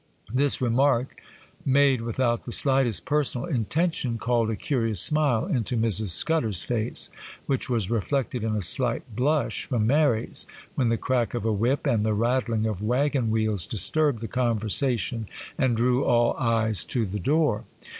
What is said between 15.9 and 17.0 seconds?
all eyes